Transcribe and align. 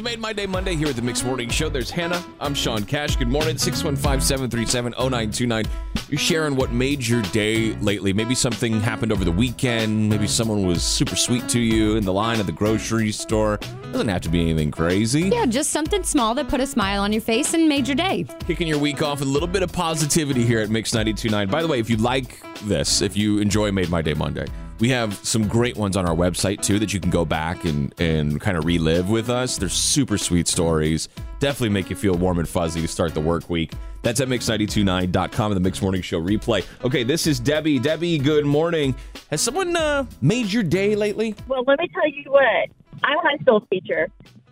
It's 0.00 0.08
Made 0.08 0.18
My 0.18 0.32
Day 0.32 0.46
Monday 0.46 0.76
here 0.76 0.88
at 0.88 0.96
the 0.96 1.02
Mix 1.02 1.22
Morning 1.22 1.50
Show. 1.50 1.68
There's 1.68 1.90
Hannah. 1.90 2.24
I'm 2.40 2.54
Sean 2.54 2.84
Cash. 2.84 3.16
Good 3.16 3.28
morning. 3.28 3.58
615 3.58 4.22
737 4.22 4.92
0929. 4.92 5.66
You're 6.08 6.18
sharing 6.18 6.56
what 6.56 6.72
made 6.72 7.06
your 7.06 7.20
day 7.20 7.74
lately. 7.80 8.14
Maybe 8.14 8.34
something 8.34 8.80
happened 8.80 9.12
over 9.12 9.26
the 9.26 9.30
weekend. 9.30 10.08
Maybe 10.08 10.26
someone 10.26 10.66
was 10.66 10.82
super 10.82 11.16
sweet 11.16 11.46
to 11.50 11.60
you 11.60 11.96
in 11.96 12.06
the 12.06 12.14
line 12.14 12.40
at 12.40 12.46
the 12.46 12.52
grocery 12.52 13.12
store. 13.12 13.58
Doesn't 13.92 14.08
have 14.08 14.22
to 14.22 14.30
be 14.30 14.40
anything 14.40 14.70
crazy. 14.70 15.28
Yeah, 15.28 15.44
just 15.44 15.68
something 15.68 16.02
small 16.02 16.34
that 16.36 16.48
put 16.48 16.62
a 16.62 16.66
smile 16.66 17.02
on 17.02 17.12
your 17.12 17.20
face 17.20 17.52
and 17.52 17.68
made 17.68 17.86
your 17.86 17.96
day. 17.96 18.24
Kicking 18.46 18.68
your 18.68 18.78
week 18.78 19.02
off 19.02 19.20
with 19.20 19.28
a 19.28 19.30
little 19.30 19.48
bit 19.48 19.62
of 19.62 19.70
positivity 19.70 20.46
here 20.46 20.60
at 20.60 20.70
Mix 20.70 20.94
929. 20.94 21.50
By 21.50 21.60
the 21.60 21.68
way, 21.68 21.78
if 21.78 21.90
you 21.90 21.98
like 21.98 22.40
this, 22.62 23.02
if 23.02 23.18
you 23.18 23.38
enjoy 23.38 23.70
Made 23.70 23.90
My 23.90 24.00
Day 24.00 24.14
Monday, 24.14 24.46
we 24.80 24.88
have 24.88 25.14
some 25.24 25.46
great 25.46 25.76
ones 25.76 25.96
on 25.96 26.06
our 26.08 26.14
website 26.16 26.62
too 26.62 26.78
that 26.78 26.92
you 26.94 27.00
can 27.00 27.10
go 27.10 27.24
back 27.24 27.64
and, 27.64 27.94
and 28.00 28.40
kind 28.40 28.56
of 28.56 28.64
relive 28.64 29.10
with 29.10 29.28
us. 29.28 29.58
They're 29.58 29.68
super 29.68 30.16
sweet 30.18 30.48
stories. 30.48 31.08
Definitely 31.38 31.68
make 31.70 31.90
you 31.90 31.96
feel 31.96 32.14
warm 32.16 32.38
and 32.38 32.48
fuzzy 32.48 32.80
to 32.80 32.88
start 32.88 33.14
the 33.14 33.20
work 33.20 33.48
week. 33.50 33.72
That's 34.02 34.20
at 34.20 34.28
mix929.com 34.28 35.52
and 35.52 35.56
the 35.56 35.60
Mix 35.60 35.82
Morning 35.82 36.00
Show 36.00 36.20
replay. 36.20 36.64
Okay, 36.84 37.02
this 37.02 37.26
is 37.26 37.38
Debbie. 37.38 37.78
Debbie, 37.78 38.18
good 38.18 38.46
morning. 38.46 38.94
Has 39.30 39.42
someone 39.42 39.76
uh, 39.76 40.06
made 40.22 40.50
your 40.50 40.62
day 40.62 40.96
lately? 40.96 41.34
Well, 41.46 41.62
let 41.66 41.78
me 41.78 41.88
tell 41.88 42.08
you 42.08 42.24
what. 42.30 42.70
I'm 43.04 43.18
a 43.18 43.20
high 43.22 43.36
school 43.42 43.60
teacher, 43.70 44.08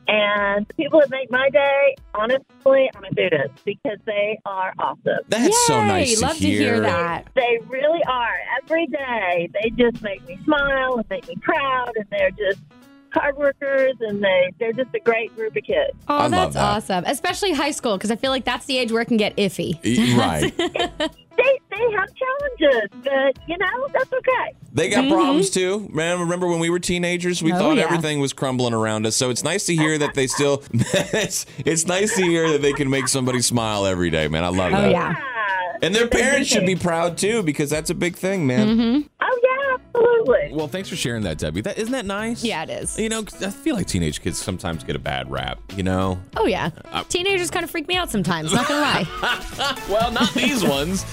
and 0.06 0.66
the 0.66 0.74
people 0.74 1.00
that 1.00 1.10
make 1.10 1.30
my 1.30 1.50
day, 1.50 1.96
honestly, 2.14 2.90
are 2.94 3.00
my 3.00 3.10
students 3.12 3.60
because 3.64 3.98
they 4.06 4.38
are 4.46 4.72
awesome. 4.78 5.18
That's 5.28 5.66
so 5.66 5.78
Yay, 5.80 5.86
nice 5.88 6.20
to 6.20 6.26
Love 6.26 6.36
hear. 6.36 6.58
to 6.58 6.64
hear 6.64 6.80
that. 6.80 7.26
They 7.34 7.58
really 7.68 8.00
are. 8.08 8.38
Every 8.70 8.86
day, 8.86 9.48
they 9.54 9.70
just 9.70 10.02
make 10.02 10.26
me 10.28 10.38
smile 10.44 10.96
and 10.98 11.08
make 11.08 11.26
me 11.26 11.36
proud, 11.40 11.92
and 11.96 12.04
they're 12.10 12.30
just 12.32 12.58
hard 13.12 13.36
workers, 13.38 13.94
and 14.00 14.22
they, 14.22 14.52
they're 14.60 14.74
just 14.74 14.94
a 14.94 15.00
great 15.00 15.34
group 15.34 15.56
of 15.56 15.64
kids. 15.64 15.92
Oh, 16.08 16.18
I 16.18 16.28
that's 16.28 16.54
that. 16.54 16.62
awesome. 16.62 17.04
Especially 17.06 17.52
high 17.54 17.70
school, 17.70 17.96
because 17.96 18.10
I 18.10 18.16
feel 18.16 18.30
like 18.30 18.44
that's 18.44 18.66
the 18.66 18.76
age 18.76 18.92
where 18.92 19.00
it 19.00 19.06
can 19.06 19.16
get 19.16 19.34
iffy. 19.36 19.78
E- 19.84 20.16
Right. 20.16 20.52
They, 21.38 21.60
they 21.70 21.92
have 21.92 22.08
challenges, 22.16 22.90
but, 23.04 23.38
you 23.48 23.56
know, 23.58 23.86
that's 23.92 24.12
okay. 24.12 24.54
They 24.72 24.88
got 24.90 25.04
mm-hmm. 25.04 25.12
problems 25.14 25.50
too. 25.50 25.88
Man, 25.92 26.18
remember 26.18 26.48
when 26.48 26.58
we 26.58 26.68
were 26.68 26.80
teenagers, 26.80 27.44
we 27.44 27.52
Oh, 27.52 27.58
thought 27.60 27.76
yeah. 27.76 27.84
everything 27.84 28.18
was 28.18 28.32
crumbling 28.32 28.74
around 28.74 29.06
us. 29.06 29.14
So 29.14 29.30
it's 29.30 29.44
nice 29.44 29.64
to 29.66 29.76
hear 29.76 29.98
that 29.98 30.14
they 30.14 30.26
still 30.26 30.64
it's, 30.72 31.46
it's 31.58 31.86
nice 31.86 32.16
to 32.16 32.22
hear 32.24 32.50
that 32.50 32.60
they 32.62 32.72
can 32.72 32.90
make 32.90 33.06
somebody 33.06 33.40
smile 33.40 33.86
every 33.86 34.10
day, 34.10 34.26
man. 34.26 34.42
I 34.42 34.48
love 34.48 34.72
Oh, 34.74 34.82
that. 34.82 34.90
yeah. 34.90 35.14
And 35.82 35.94
their 35.94 36.08
parents 36.08 36.48
should 36.48 36.66
be 36.66 36.76
proud 36.76 37.16
too 37.18 37.42
because 37.42 37.70
that's 37.70 37.90
a 37.90 37.94
big 37.94 38.16
thing, 38.16 38.46
man. 38.46 38.68
Mm-hmm. 38.68 39.06
Oh, 39.20 39.40
yeah, 39.42 39.76
absolutely. 39.84 40.50
Well, 40.52 40.68
thanks 40.68 40.88
for 40.88 40.96
sharing 40.96 41.22
that, 41.22 41.38
Debbie. 41.38 41.60
That 41.60 41.78
isn't 41.78 41.92
that 41.92 42.04
nice? 42.06 42.42
Yeah, 42.44 42.62
it 42.64 42.70
is. 42.70 42.98
You 42.98 43.08
know, 43.08 43.22
'cause 43.22 43.42
I 43.42 43.50
feel 43.50 43.76
like 43.76 43.86
teenage 43.86 44.20
kids 44.20 44.38
sometimes 44.38 44.82
get 44.84 44.96
a 44.96 44.98
bad 44.98 45.30
rap, 45.30 45.58
you 45.76 45.82
know? 45.82 46.20
Oh, 46.36 46.46
yeah. 46.46 46.70
Teenagers 47.08 47.50
kind 47.50 47.64
of 47.64 47.70
freak 47.70 47.86
me 47.88 47.96
out 47.96 48.10
sometimes, 48.10 48.52
not 48.52 48.66
going 48.68 48.80
to 48.80 48.86
lie. 49.20 49.74
Well, 49.88 50.10
not 50.12 50.32
these 50.34 50.64
ones. 50.64 51.04